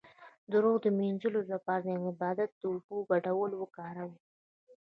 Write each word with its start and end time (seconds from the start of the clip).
د 0.51 0.51
روح 0.63 0.77
د 0.83 0.87
مینځلو 0.97 1.41
لپاره 1.51 1.83
د 1.85 2.03
عبادت 2.07 2.51
او 2.61 2.69
اوبو 2.73 2.97
ګډول 3.11 3.51
وکاروئ 3.55 4.13